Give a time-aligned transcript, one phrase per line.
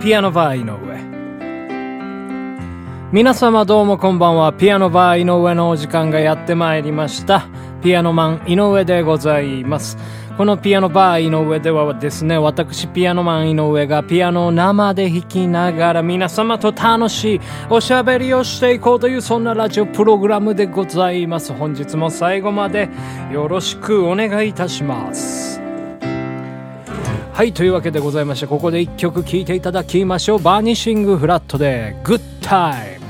[0.00, 1.16] ピアノバー井上
[3.12, 7.48] 皆様どうもこんばんはピアノバー井上のお時間がやってまいりました
[7.82, 9.96] ピアノマン井上でございます
[10.36, 17.40] このピアノバー井上ではですね、私ピアノマン井上がピアノを生で弾きながら皆様と楽しい
[17.70, 21.54] おしゃべりをしていこうというそんなラジオプログラムでございます。
[21.54, 22.90] 本日も最後まで
[23.32, 25.55] よろしくお願いいたします。
[27.36, 30.38] はい、というわけでございまして、ここで一曲聴いていただきましょう。
[30.38, 33.06] バーニッシングフラットで、グッタイム。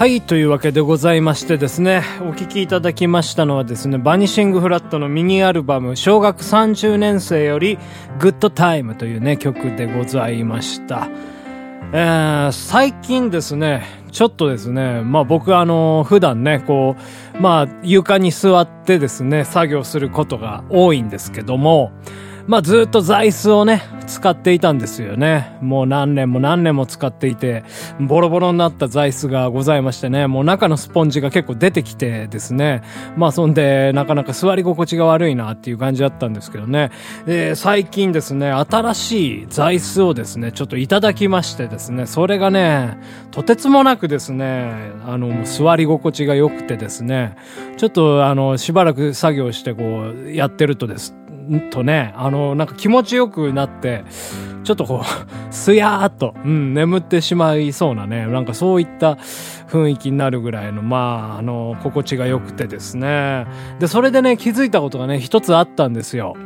[0.00, 7.78] はい、というわけでございましてですね、お聴きいただきましたのはですね、バニシングフラットのミニアルバム、小学30年生より、
[8.18, 11.06] グッドタイムというね、曲でございました。
[11.92, 16.96] えー、最近ですね、ちょっとですね、まあ僕あの、普段ね、こ
[17.38, 21.92] う、まあ床に座ってですね、作業することが多いんですけども、
[22.50, 25.56] まあずっと座椅子をね、使っていたんですよね。
[25.60, 27.62] もう何年も何年も使っていて、
[28.00, 32.82] ボロボロになった座椅子がございましてね、もう中のスポンジが結構出てきてですね、
[33.16, 36.90] まあそんで、なかなか座り心地が悪いなっていう感じだったんですけどね、
[37.28, 42.98] えー、最近ですね、新しい座椅子をですね、ちょっといただきましてですね、それがね、
[43.30, 44.74] とてつもなくですね、
[45.06, 47.36] あの、座り心地が良くてですね、
[47.76, 51.14] ちょっとあの、しばらく作業してこう、やってるとです
[51.56, 54.04] んとね、あの、なんか気持ちよくなって、
[54.64, 55.04] ちょっとこう、
[55.52, 59.14] すやーっと、うん、眠ってしまいそうなね、なんかそういった
[59.68, 63.46] 雰囲気になるぐらいの、まあ、あの、心地が良くてですね。
[63.78, 66.36] で、それでね、気づいたことがね、一つあったんですよ。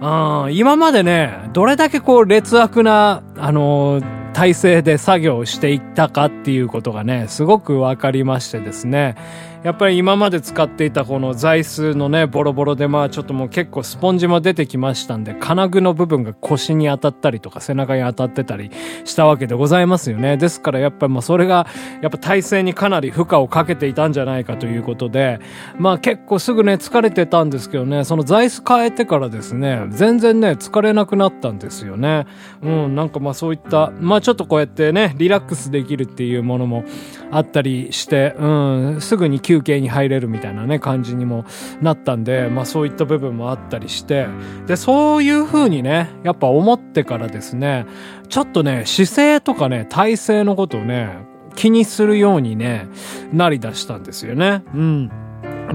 [0.00, 4.02] うん、今までね、どれだけこう劣悪な、あの、
[4.34, 9.14] 体勢で作業していったかっていうことがね、すごくわかりましてですね。
[9.64, 18.70] やっぱり今まで使っていたこの座椅子のね、ボロボロでまあちょっともう結構スポンジも出てきましたんで、金具の部分が腰に当たったりとか背中に当たってたり
[19.06, 20.36] したわけでございますよね。
[20.36, 21.66] ですからやっぱりまあそれが、
[22.02, 25.40] やっぱ体勢にかなり負荷をかけていたんじゃないかということで、
[25.78, 32.26] まあ結構すぐね、疲れてたんですけどね、その座椅子変えてからですね、全然ね、疲れなくなったんですよね。
[32.60, 36.84] うん、なんかまあそういった、まあちょっとこうやってね、リラックスできるっていうものも
[37.30, 41.44] あったりして、うん、すぐに休休憩に入れるみたいなね、感じにも
[41.80, 44.26] なったんで、まあそういった部分もあったりして、
[44.66, 47.86] で、そういう風にね、やっぱ思ってからですね、
[48.28, 51.18] ちょっとね、姿勢とかね、体勢のことをね、
[51.54, 52.88] 気にするようにね、
[53.32, 54.64] なりだしたんですよね。
[54.74, 55.10] うん。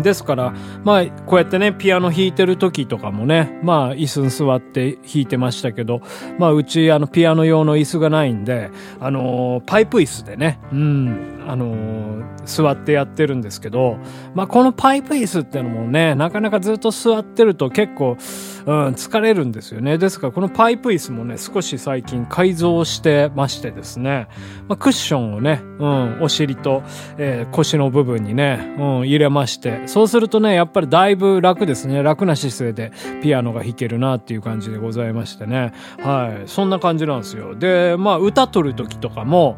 [0.01, 0.53] ですから、
[0.83, 6.01] まあ、こうやってね、ピアノ弾いてる時とかもね、まあ、椅子に座って弾いてましたけど、
[6.37, 8.69] まあ、うち、あの、ピアノ用の椅子がないんで、
[8.99, 13.97] あのー、パイプ椅子でね、うん、あの、座ってやってるんですけど、
[14.35, 18.17] まあ、このパイプ椅子ってのもね、なかなかずっと座ってると結構、
[18.65, 19.97] うん、疲れるんですよね。
[19.97, 24.27] ですから、このパイプ椅子もね、少し最近改造してましてですね、
[24.67, 26.83] まあ、クッションをね、うん、お尻と、
[27.17, 32.03] えー、腰の部分にね、うん、入れまして、そうするとね、やっぱりだいぶ楽ですね。
[32.03, 32.91] 楽な姿勢で
[33.23, 35.73] ピアノが弾けるなっていう感じでございましてね。
[35.99, 36.47] はい。
[36.47, 37.55] そんな感じなんですよ。
[37.55, 39.57] で、まあ、歌取る時とかも、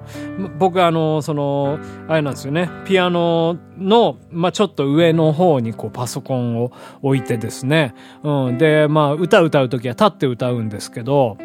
[0.58, 2.70] 僕あの、その、あれなんですよね。
[2.86, 7.94] ピアノの、まあ、ちょっと上の方にこうパソコンを置いてですね。
[8.24, 8.58] うん。
[8.58, 11.38] で、まあ、歌歌う時は立って歌うんですけど、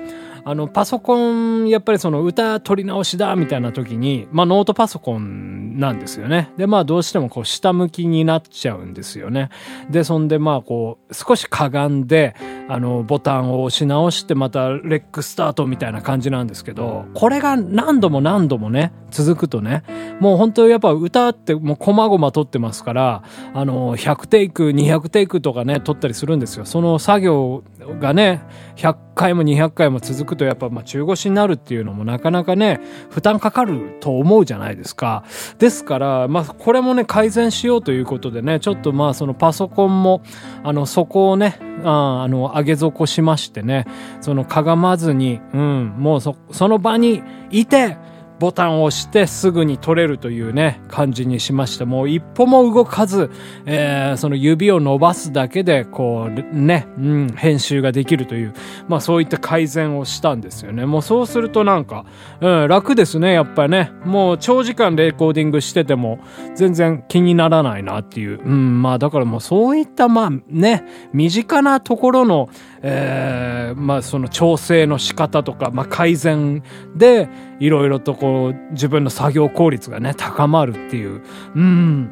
[0.48, 6.52] あの、パソコン、やっぱりその歌取り直しだ、みたいな時に、まあ、ノートパソコンなんですよね。
[6.56, 9.48] で、まあ、どうしてもこう、下向きになっちゃうんですよね。
[9.90, 12.36] で、そんで、まあ、こう、少しかがんで、
[12.68, 19.82] あの、ボタンを押し直して、また、レックスタートみたいな感じなんですけど、これが何度も何度もね、続くとね、
[20.20, 23.22] もう本当やっぱ歌ってもう細々取ってますから、
[23.52, 26.66] あの、100テイク、200テイクとかね、取ったりするんですよ。
[26.66, 27.64] その作業
[28.00, 28.42] がね、
[28.76, 32.80] 100回も200回も続くとやっぱま中腰になるっていうのもなかなかね、
[33.10, 35.24] 負担かかると思うじゃないですか。
[35.58, 40.22] ですから、まあこれもね、改善しようということでね、ちょっとまあそのパソコンも、
[40.62, 43.86] あの、そこをね、ああの、上げ底しましてね、
[44.20, 46.36] そのかがまずに、うん、もう、そ
[46.68, 47.96] の場にいて、
[48.38, 51.86] ボタンを押してすぐに取れるというね、感じにしました。
[51.86, 53.30] もう一歩も動かず、
[53.64, 58.54] えー、その指を伸ばすだけで、こう、ね、うん、編集ができるという、
[58.88, 60.84] まあそういった改善をしたんですよね。
[60.84, 62.04] もうそうするとなんか、
[62.40, 63.90] うん、楽ですね、やっぱりね。
[64.04, 66.18] もう長時間レコーディングしてても、
[66.54, 68.40] 全然気にならないなっていう。
[68.44, 72.48] うん、まあだからもうそういった、まあね、身近なところの、
[72.82, 76.62] えー、まあその調整の仕方とか、まあ改善
[76.94, 77.28] で、
[77.58, 81.22] いろいろとこうこう、自分の作業効率がね、高まるっていう、
[81.54, 82.10] うん、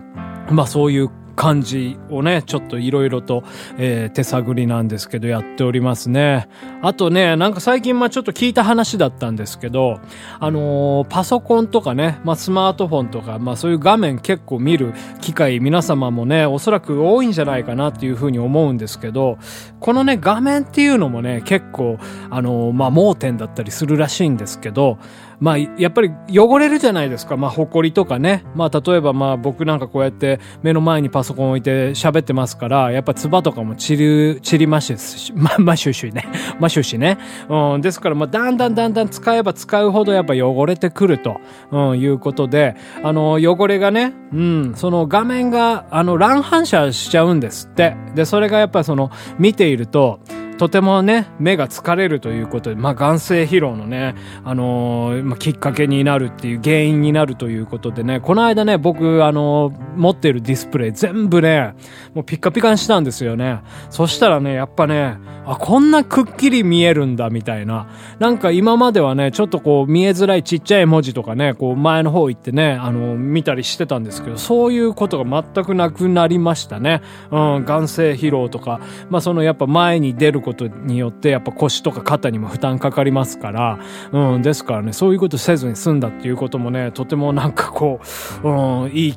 [0.48, 3.44] まあそういう感じをね、ちょっといろいろと、
[3.76, 6.48] えー、手探りなんですけどやっておりますね。
[6.82, 10.00] あとね、なんか最近まあちょっと聞いた話だったんですけど、
[10.40, 19.38] あのー、パソコンとかね、まあスマートフォンとか、まあそういう画面結構見る機会皆様もね、おそらく多いんじゃないかなっていうふうに思うんですけど、
[19.80, 21.98] このね、画面っていうのもね、結構、
[22.30, 24.98] あのー、まあ盲点だったりするらしいんですけど、
[25.40, 27.36] まあ、やっぱり汚れるじゃないですか。
[27.36, 28.44] まあ、埃とかね。
[28.54, 36.24] まあ、例えばまあ、僕なんかこうやって目の前にパソコン置いて喋ってますから、やっぱ唾とかも散る、散りましし、ま、ましゅしね。
[36.60, 37.18] ましゅしね。
[37.48, 41.40] うん、ですから、まあ、だんだんだんだん使えば使うほどやっぱ汚れてくると、
[41.70, 47.96] うん、いうことで、あの、汚れがね、うん、その画面が、あの、乱反射しちゃうんですって。
[48.14, 50.20] で、それがやっぱりその、見ていると、
[50.58, 54.14] とてもね、目が疲れるということで、まあ、眼性疲労のね、
[54.44, 61.74] あのー、まあ、きっかけになるっていう原因になるということでね、この間ね、僕、あのー、持ってるディスプレイ全部ね、
[62.14, 63.60] もうピッカピカにしたんですよね。
[63.90, 67.88] そしたらね、やっぱね、あ、こんなくっきり見えるんだ、みたいな。
[68.18, 77.02] なんか今まではね、ちょっとこう見えづらいちっちゃい文字とかね、こう前の方行ってね、あの、見たりしてたんですけど、そういうことが全くなくなりましたね。
[77.30, 78.80] うん、眼性疲労とか、
[79.10, 83.78] まあそのやっぱ前に出ることによって、やっぱ腰とか肩にも負担かかりますから、
[84.12, 88.00] うん、ですからね、そういうことせずに済んだっていうこともね、とてもなんかこ
[88.42, 89.14] う、うん、いい、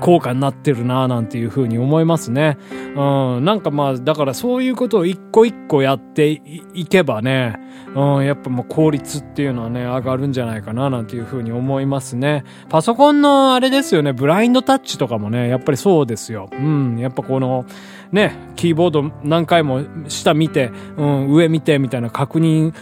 [0.00, 2.58] 効果になってるなぁなんていうふうに思いますね。
[2.94, 6.42] うん、なんかまあ、だからそういうことを一個一個やって
[6.74, 7.58] いけばね、
[7.94, 12.44] うん、やっぱもう効率っていうのはね、上がるんじゃないかななんていうふうに思いますね。
[12.68, 16.50] パソコンのあれですよね、ブラインドタッチとかもね、やっぱりそうですよ。
[16.52, 17.64] うん、やっぱこの、
[18.12, 22.72] ね、キーボード何回も下見て、うん、上見てみたいな確認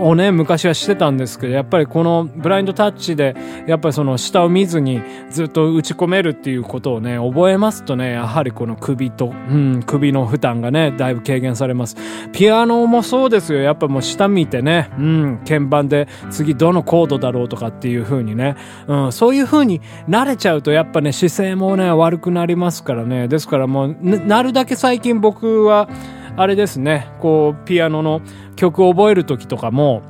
[0.00, 3.36] をね、昔はしてたんですけど、やっぱりこのブラインドタッチで、
[3.66, 5.00] やっぱりその下を見ずに
[5.30, 11.96] ずっと打ち込めるっていうことをね、覚えますとね、やはりこの首と、うん、首の負担がね、だいぶ軽減されます。
[12.32, 13.60] ピアノもそうですよ。
[13.60, 18.56] やっぱもう下見てね、うん、鍵盤で次どのコードだろうとかっていう風にね、
[18.86, 23.28] うん、そういう風に慣れちゃうとやっぱね、姿勢もね、悪くなりますからね。
[23.28, 25.88] ですからもう、なるだけ最近僕は、
[26.36, 28.20] あれですね、こう、ピアノの
[28.56, 30.02] 曲を覚える時とかも、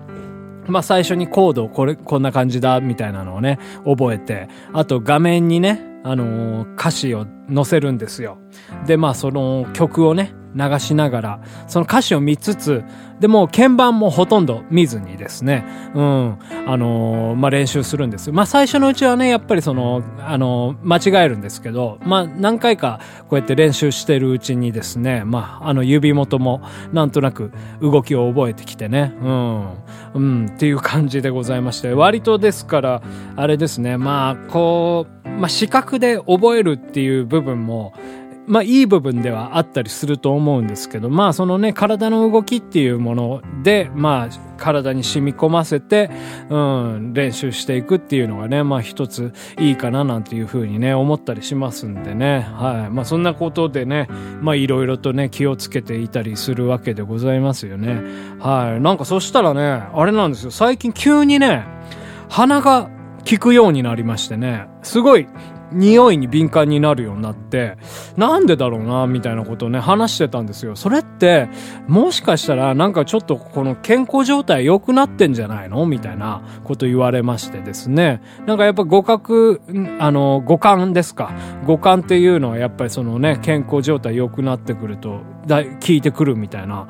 [0.67, 8.39] まあ最初にコードをこれ、こんな感じだ、みたいなのをね、覚えて、あと画面にね、あのー、歌詞を載せるんですよ。
[8.87, 12.85] で、まあその曲をね、流しながら、その歌詞を見つつ、
[13.21, 18.33] でも鍵盤もほとんど見ずにですね、うん、あのー、まあ、練習するんですよ。
[18.33, 26.63] まあ、最初のうちはね、やっぱりその、あのー、間違えるんですけど、まあ、何回かこうやって練習してるうちにですね、まあ、あの指元も
[26.95, 27.53] なんとなく
[27.83, 29.69] 動きを覚えてきてね、うん、
[30.15, 33.03] うん、っていう感じでございまして、割とですから、
[33.37, 37.93] あれですね、まあ、こう、まあ、視覚で覚えるっていう部分も、
[38.51, 46.11] まあいい部分ではあったりすると思うんですけど、まあそのね、体の動きっていうもので、まあ体に染み込ませて、
[46.49, 52.41] うん、練習していくっていうのがね、まあ一ついいかななんていうふうにね、思ったりしますんでね。
[52.41, 52.91] はい。
[52.91, 54.09] まあそんなことでね、
[54.41, 58.03] まあいろいろとね、気をつけていたりするわけでございますよね。
[58.41, 58.81] はい。
[58.81, 60.51] なんかそしたらね、あれなんですよ。
[60.51, 61.65] 最近急にね、
[62.29, 62.91] 鼻が
[63.31, 65.29] 効くようになりましてね、すごい
[65.73, 67.77] 匂いに敏感になるようになって、
[68.17, 70.77] なんでだろうな、みたいなことをね、話してたんですよ。
[70.77, 71.49] それって、
[71.87, 75.87] もしかしたら、なんかちょっとこの健康状態良くなってんじゃないの？
[75.87, 78.23] みたいなこと言われましてですね。
[78.47, 79.61] なんかやっぱ互角、
[79.99, 81.33] あの、五感ですか？
[81.71, 86.89] 五感っていうのはやっぱりそのね、健康状態良くなってくると、だ聞いてくるみたいな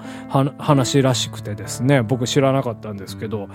[0.58, 3.48] 話らしくてですね、僕知らなかったんですけど、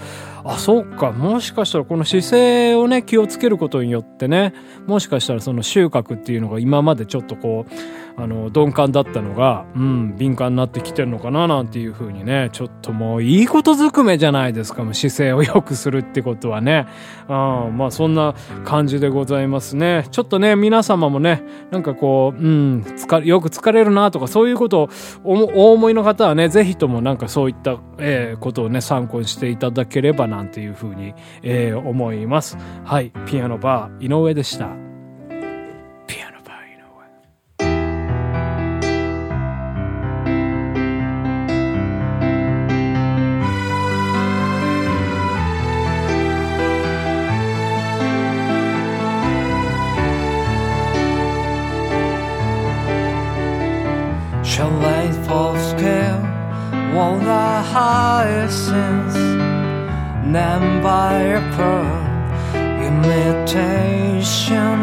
[0.44, 4.54] あ、そっか、もしかしたらこの姿勢をね、気をつけることによってね、
[4.86, 7.72] もしかしたらその収穫っていうのが今までちょっとこう、
[8.18, 16.88] あの、鈍感だったのが、うん、敏感になってきてるのかななんていう風にね、ちょっともういいことずくめじゃないですか、もう姿勢を良くするってことはね。
[17.28, 20.08] あまあそんな感じでございますね。
[20.12, 24.90] ちょっとね、皆様もね、なんかこう、うん、疲よく疲れるなとかそういうことを
[25.26, 32.58] お思いの方はね、ぜひともなんかそういった、えー、ことをね、参考にしていただければなんていう風に、えー、思います。
[32.84, 34.85] はい、ピアノバー井上でした。
[60.36, 62.02] Named by a pearl.
[62.90, 64.80] Imitation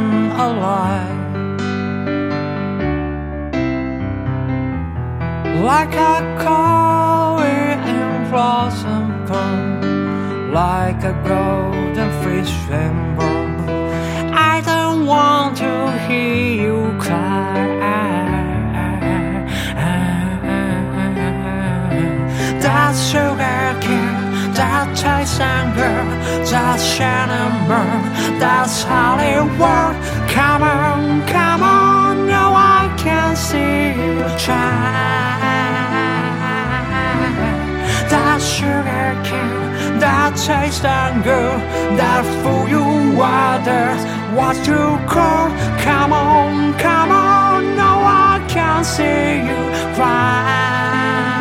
[0.48, 1.20] alive.
[5.70, 9.12] Like a collie in blossom
[10.52, 13.31] like a golden fish rainbow
[25.38, 29.94] that taste anger, that shining burn, that's Hollywood.
[30.28, 34.92] Come on, come on, now I can see you try.
[38.10, 41.58] That sugar cane, that taste anger,
[41.96, 44.02] that fool you others,
[44.36, 45.48] what to call.
[45.80, 51.31] Come on, come on, now I can see you cry.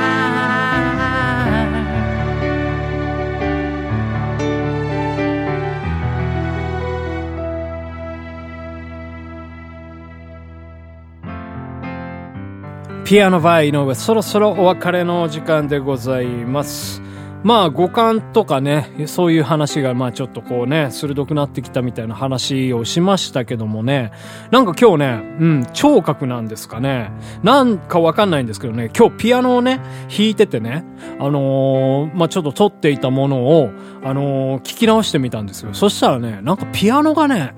[13.11, 17.01] ピアノバイのそろそろお別れの時間でございます。
[17.43, 24.13] まあ五感とかね、そういう話がまあちょっとこうね、鋭くなってきたみたいな話をしましたけどもね、
[24.49, 27.11] なんか今日ね、うん、聴覚なんですかね。
[27.43, 30.85] なんかわかんないんですけどね、今日ピアノをね、弾いててね、
[31.19, 33.71] あのー、まあちょっと撮っていたものを、
[34.05, 35.73] あのー、聞き直してみたんですよ。
[35.73, 37.55] そしたらね、なんかピアノがね、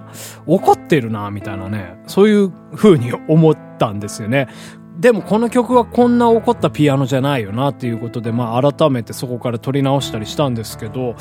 [0.48, 4.48] 怒ってるな、みたいなね、そういう風に思ったんですよね。
[5.00, 11.16] でもこの曲はこんな怒ったピアノじゃないよなっていうことで、まあ改めてそこから撮り直したりしたんですけど、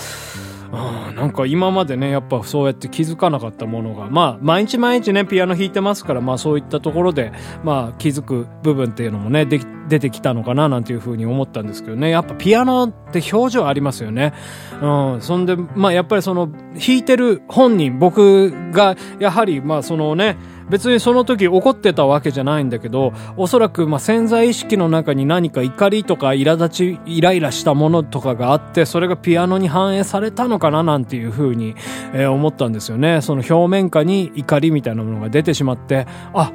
[0.74, 14.32] あなんか今までね、やっぱそうやって気づかなかったものが、まあ毎日毎日ね、ピアノ弾いてますから、まあそういったところで、まあ気づく部分っていうのもね、で出てきたのかななんていうふうに思ったんですけどね、やっぱピアノって表情ありますよね。
[14.80, 20.38] うん、そんで、まあやっぱりその弾いてる本人、僕がやはりまあそのね、
[20.72, 31.74] 別にその時怒ってたわけじゃないんだけど、おそらくま潜在意識の中に何か怒りとか苛立ち、イライラしたものとかがあって、それがピアノに反映されたのかななんていうふうに、
[32.14, 33.20] え、思ったんですよね。
[33.20, 36.50] その表面下に怒りみたいなものが出てしまって、あ、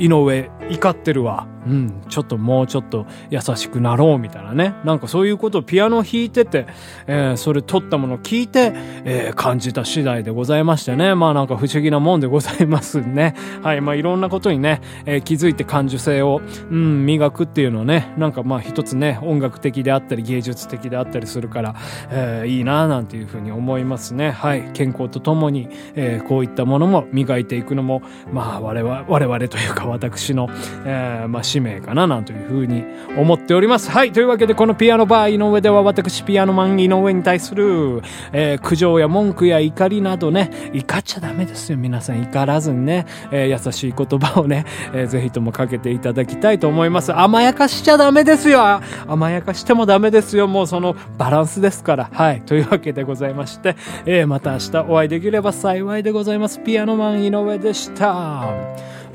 [0.00, 1.46] 井上怒ってるわ。
[1.68, 4.74] うん、ちょっともうちょっと優しくなろうみたいなね。
[4.84, 6.66] なんかそういうことをピアノ弾いてて、
[7.06, 8.72] えー、それ撮ったものを聞いて、
[9.04, 11.14] えー、感じた次第でございましてね。
[11.14, 13.34] まあなんか不思議なもんでございますね。
[13.62, 21.74] はい、まあいろんなことにね、えー、気づいて感受性を、うん、磨くっていうのをね、なんかまあ一つね、音楽的であったり芸術的であったりするから、
[22.10, 24.30] えー、いいなぁなんていうふうに思いますね。
[24.30, 30.48] はい、健康とともに、えー、こういったものも磨いていくのも、まあ我々、我々というか私の、
[30.84, 32.84] えー、まあ使命かななんていうふうに
[33.16, 33.90] 思っております。
[33.90, 34.12] はい。
[34.12, 38.00] というわけで、このピアノバー井上では私ピアノマン井上に対する、
[38.32, 41.78] えー、苦情や文句や怒りなどね、怒っちゃダメですよ。
[41.78, 47.12] 皆さん怒らずにね、えー、優しい言葉をね、えー、ぜひともかけていただきたいと思います。
[47.12, 48.80] 甘やかしちゃダメですよ。
[49.08, 50.46] 甘やかしてもダメですよ。
[50.46, 52.08] もうそのバランスですから。
[52.12, 52.42] はい。
[52.42, 53.74] というわけでございまして、
[54.06, 56.60] えー、また明日お会いできれば幸いでございます。
[56.60, 58.48] ピアノマン井上でした。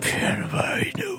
[0.01, 1.12] ピアノマン井上